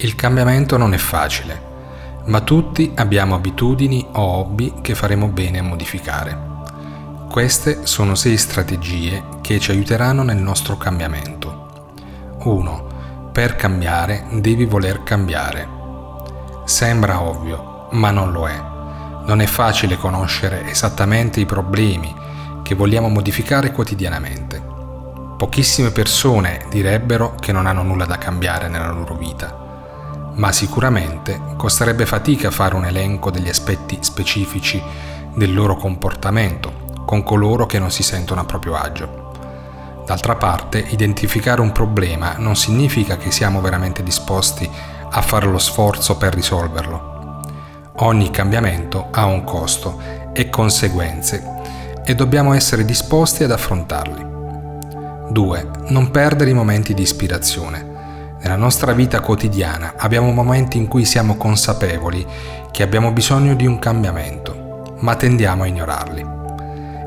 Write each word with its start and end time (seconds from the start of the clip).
Il 0.00 0.14
cambiamento 0.14 0.76
non 0.76 0.94
è 0.94 0.96
facile, 0.96 1.60
ma 2.26 2.40
tutti 2.42 2.92
abbiamo 2.94 3.34
abitudini 3.34 4.06
o 4.12 4.20
hobby 4.20 4.74
che 4.80 4.94
faremo 4.94 5.26
bene 5.26 5.58
a 5.58 5.64
modificare. 5.64 6.38
Queste 7.28 7.84
sono 7.84 8.14
sei 8.14 8.36
strategie 8.36 9.24
che 9.40 9.58
ci 9.58 9.72
aiuteranno 9.72 10.22
nel 10.22 10.36
nostro 10.36 10.76
cambiamento. 10.76 11.94
1. 12.44 13.30
Per 13.32 13.56
cambiare 13.56 14.24
devi 14.34 14.66
voler 14.66 15.02
cambiare. 15.02 15.68
Sembra 16.64 17.20
ovvio, 17.20 17.88
ma 17.90 18.12
non 18.12 18.30
lo 18.30 18.46
è. 18.46 18.56
Non 19.26 19.40
è 19.40 19.46
facile 19.46 19.96
conoscere 19.96 20.70
esattamente 20.70 21.40
i 21.40 21.44
problemi 21.44 22.14
che 22.62 22.76
vogliamo 22.76 23.08
modificare 23.08 23.72
quotidianamente. 23.72 24.62
Pochissime 25.36 25.90
persone 25.90 26.66
direbbero 26.70 27.34
che 27.34 27.50
non 27.50 27.66
hanno 27.66 27.82
nulla 27.82 28.04
da 28.04 28.16
cambiare 28.16 28.68
nella 28.68 28.92
loro 28.92 29.16
vita 29.16 29.66
ma 30.38 30.52
sicuramente 30.52 31.40
costerebbe 31.56 32.06
fatica 32.06 32.50
fare 32.50 32.74
un 32.74 32.84
elenco 32.84 33.30
degli 33.30 33.48
aspetti 33.48 33.98
specifici 34.00 34.82
del 35.34 35.52
loro 35.52 35.76
comportamento 35.76 36.86
con 37.04 37.22
coloro 37.22 37.66
che 37.66 37.78
non 37.78 37.90
si 37.90 38.02
sentono 38.02 38.40
a 38.40 38.44
proprio 38.44 38.74
agio. 38.74 39.26
D'altra 40.06 40.36
parte, 40.36 40.78
identificare 40.78 41.60
un 41.60 41.72
problema 41.72 42.36
non 42.38 42.56
significa 42.56 43.16
che 43.16 43.30
siamo 43.30 43.60
veramente 43.60 44.02
disposti 44.02 44.68
a 45.10 45.20
fare 45.22 45.46
lo 45.46 45.58
sforzo 45.58 46.16
per 46.16 46.34
risolverlo. 46.34 47.42
Ogni 48.00 48.30
cambiamento 48.30 49.08
ha 49.10 49.24
un 49.24 49.44
costo 49.44 50.00
e 50.32 50.48
conseguenze 50.50 51.56
e 52.04 52.14
dobbiamo 52.14 52.52
essere 52.54 52.84
disposti 52.84 53.42
ad 53.42 53.50
affrontarli. 53.50 54.26
2. 55.30 55.70
Non 55.88 56.10
perdere 56.10 56.50
i 56.50 56.54
momenti 56.54 56.94
di 56.94 57.02
ispirazione. 57.02 57.87
Nella 58.40 58.56
nostra 58.56 58.92
vita 58.92 59.20
quotidiana 59.20 59.94
abbiamo 59.96 60.30
momenti 60.30 60.78
in 60.78 60.86
cui 60.86 61.04
siamo 61.04 61.36
consapevoli 61.36 62.24
che 62.70 62.84
abbiamo 62.84 63.10
bisogno 63.10 63.54
di 63.54 63.66
un 63.66 63.80
cambiamento, 63.80 64.94
ma 65.00 65.16
tendiamo 65.16 65.64
a 65.64 65.66
ignorarli. 65.66 66.26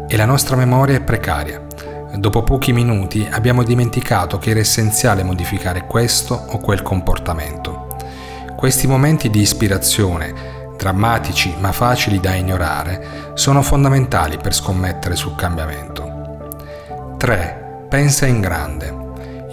E 0.08 0.18
la 0.18 0.26
nostra 0.26 0.58
memoria 0.58 0.98
è 0.98 1.02
precaria. 1.02 1.62
Dopo 2.16 2.44
pochi 2.44 2.74
minuti 2.74 3.26
abbiamo 3.32 3.64
dimenticato 3.64 4.38
che 4.38 4.50
era 4.50 4.59
essenziale 4.59 5.24
modificare 5.24 5.88
questo 5.88 6.36
o 6.36 6.58
quel 6.59 6.82
comportamento. 6.82 7.88
Questi 8.58 8.86
momenti 8.86 9.30
di 9.30 9.40
ispirazione, 9.40 10.34
drammatici 10.76 11.56
ma 11.59 11.72
facili 11.72 12.20
da 12.20 12.36
ignorare, 12.36 13.32
sono 13.36 13.62
fondamentali 13.62 14.38
per 14.38 14.54
scommettere 14.54 15.16
sul 15.16 15.36
cambiamento. 15.36 17.16
3. 17.18 17.86
Pensa 17.88 18.26
in 18.26 18.42
grande. 18.42 19.01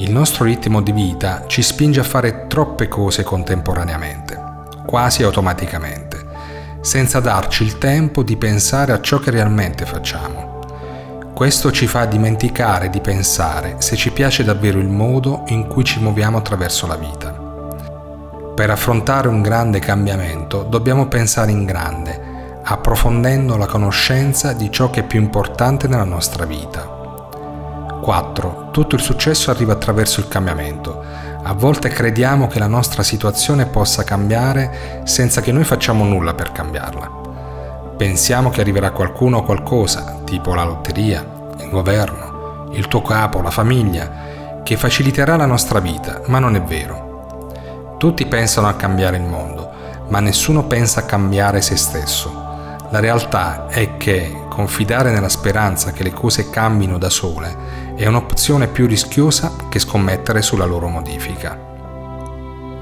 Il 0.00 0.12
nostro 0.12 0.44
ritmo 0.44 0.80
di 0.80 0.92
vita 0.92 1.42
ci 1.48 1.60
spinge 1.60 1.98
a 1.98 2.04
fare 2.04 2.46
troppe 2.46 2.86
cose 2.86 3.24
contemporaneamente, 3.24 4.40
quasi 4.86 5.24
automaticamente, 5.24 6.24
senza 6.80 7.18
darci 7.18 7.64
il 7.64 7.78
tempo 7.78 8.22
di 8.22 8.36
pensare 8.36 8.92
a 8.92 9.00
ciò 9.00 9.18
che 9.18 9.32
realmente 9.32 9.84
facciamo. 9.86 10.60
Questo 11.34 11.72
ci 11.72 11.88
fa 11.88 12.04
dimenticare 12.04 12.90
di 12.90 13.00
pensare 13.00 13.74
se 13.78 13.96
ci 13.96 14.12
piace 14.12 14.44
davvero 14.44 14.78
il 14.78 14.88
modo 14.88 15.42
in 15.48 15.66
cui 15.66 15.82
ci 15.82 15.98
muoviamo 15.98 16.38
attraverso 16.38 16.86
la 16.86 16.96
vita. 16.96 17.32
Per 18.54 18.70
affrontare 18.70 19.26
un 19.26 19.42
grande 19.42 19.80
cambiamento 19.80 20.62
dobbiamo 20.62 21.08
pensare 21.08 21.50
in 21.50 21.64
grande, 21.64 22.60
approfondendo 22.62 23.56
la 23.56 23.66
conoscenza 23.66 24.52
di 24.52 24.70
ciò 24.70 24.90
che 24.90 25.00
è 25.00 25.04
più 25.04 25.20
importante 25.20 25.88
nella 25.88 26.04
nostra 26.04 26.44
vita 26.44 26.94
4. 28.00 28.67
Tutto 28.78 28.94
il 28.94 29.00
successo 29.00 29.50
arriva 29.50 29.72
attraverso 29.72 30.20
il 30.20 30.28
cambiamento. 30.28 31.02
A 31.42 31.52
volte 31.52 31.88
crediamo 31.88 32.46
che 32.46 32.60
la 32.60 32.68
nostra 32.68 33.02
situazione 33.02 33.66
possa 33.66 34.04
cambiare 34.04 35.00
senza 35.02 35.40
che 35.40 35.50
noi 35.50 35.64
facciamo 35.64 36.04
nulla 36.04 36.32
per 36.34 36.52
cambiarla. 36.52 37.10
Pensiamo 37.96 38.50
che 38.50 38.60
arriverà 38.60 38.92
qualcuno 38.92 39.38
o 39.38 39.42
qualcosa, 39.42 40.20
tipo 40.24 40.54
la 40.54 40.62
lotteria, 40.62 41.26
il 41.58 41.70
governo, 41.70 42.68
il 42.70 42.86
tuo 42.86 43.02
capo, 43.02 43.42
la 43.42 43.50
famiglia, 43.50 44.60
che 44.62 44.76
faciliterà 44.76 45.34
la 45.34 45.46
nostra 45.46 45.80
vita, 45.80 46.20
ma 46.26 46.38
non 46.38 46.54
è 46.54 46.62
vero. 46.62 47.96
Tutti 47.98 48.26
pensano 48.26 48.68
a 48.68 48.74
cambiare 48.74 49.16
il 49.16 49.24
mondo, 49.24 49.72
ma 50.06 50.20
nessuno 50.20 50.66
pensa 50.66 51.00
a 51.00 51.04
cambiare 51.04 51.62
se 51.62 51.76
stesso. 51.76 52.47
La 52.90 53.00
realtà 53.00 53.66
è 53.68 53.98
che 53.98 54.44
confidare 54.48 55.10
nella 55.10 55.28
speranza 55.28 55.92
che 55.92 56.02
le 56.02 56.12
cose 56.12 56.48
cambino 56.48 56.96
da 56.96 57.10
sole 57.10 57.94
è 57.94 58.06
un'opzione 58.06 58.66
più 58.66 58.86
rischiosa 58.86 59.52
che 59.68 59.78
scommettere 59.78 60.40
sulla 60.40 60.64
loro 60.64 60.88
modifica. 60.88 61.58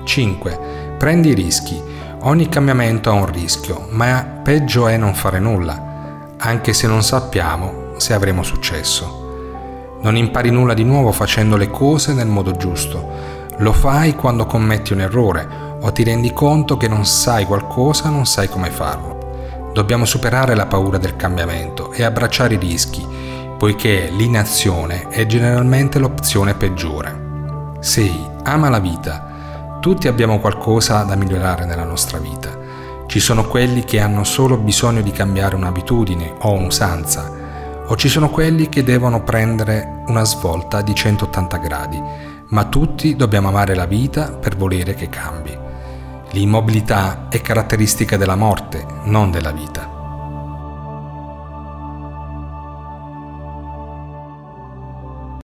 5. 0.04 0.94
Prendi 0.96 1.30
i 1.30 1.34
rischi. 1.34 1.82
Ogni 2.20 2.48
cambiamento 2.48 3.10
ha 3.10 3.14
un 3.14 3.26
rischio, 3.26 3.88
ma 3.90 4.40
peggio 4.44 4.86
è 4.86 4.96
non 4.96 5.12
fare 5.12 5.40
nulla, 5.40 6.34
anche 6.38 6.72
se 6.72 6.86
non 6.86 7.02
sappiamo 7.02 7.94
se 7.96 8.14
avremo 8.14 8.44
successo. 8.44 9.98
Non 10.02 10.16
impari 10.16 10.50
nulla 10.50 10.74
di 10.74 10.84
nuovo 10.84 11.10
facendo 11.10 11.56
le 11.56 11.68
cose 11.68 12.12
nel 12.12 12.28
modo 12.28 12.52
giusto. 12.52 13.44
Lo 13.58 13.72
fai 13.72 14.14
quando 14.14 14.46
commetti 14.46 14.92
un 14.92 15.00
errore 15.00 15.48
o 15.80 15.90
ti 15.90 16.04
rendi 16.04 16.32
conto 16.32 16.76
che 16.76 16.86
non 16.86 17.04
sai 17.04 17.44
qualcosa, 17.44 18.08
non 18.08 18.24
sai 18.24 18.48
come 18.48 18.70
farlo. 18.70 19.15
Dobbiamo 19.76 20.06
superare 20.06 20.54
la 20.54 20.64
paura 20.64 20.96
del 20.96 21.16
cambiamento 21.16 21.92
e 21.92 22.02
abbracciare 22.02 22.54
i 22.54 22.56
rischi 22.56 23.06
poiché 23.58 24.08
l'inazione 24.10 25.08
è 25.08 25.26
generalmente 25.26 25.98
l'opzione 25.98 26.54
peggiore. 26.54 27.76
6. 27.80 28.28
Ama 28.44 28.70
la 28.70 28.78
vita. 28.78 29.76
Tutti 29.78 30.08
abbiamo 30.08 30.40
qualcosa 30.40 31.02
da 31.02 31.14
migliorare 31.14 31.66
nella 31.66 31.84
nostra 31.84 32.16
vita. 32.16 32.58
Ci 33.06 33.20
sono 33.20 33.46
quelli 33.48 33.84
che 33.84 34.00
hanno 34.00 34.24
solo 34.24 34.56
bisogno 34.56 35.02
di 35.02 35.10
cambiare 35.10 35.56
un'abitudine 35.56 36.36
o 36.38 36.52
un'usanza, 36.52 37.30
o 37.86 37.96
ci 37.96 38.08
sono 38.08 38.30
quelli 38.30 38.70
che 38.70 38.82
devono 38.82 39.24
prendere 39.24 40.04
una 40.06 40.24
svolta 40.24 40.80
di 40.80 40.94
180 40.94 41.56
gradi, 41.58 42.02
ma 42.48 42.64
tutti 42.64 43.14
dobbiamo 43.14 43.48
amare 43.48 43.74
la 43.74 43.84
vita 43.84 44.30
per 44.30 44.56
volere 44.56 44.94
che 44.94 45.10
cambi. 45.10 45.65
L'immobilità 46.32 47.28
è 47.28 47.40
caratteristica 47.40 48.16
della 48.16 48.36
morte, 48.36 48.86
non 49.04 49.30
della 49.30 49.52
vita. 49.52 49.95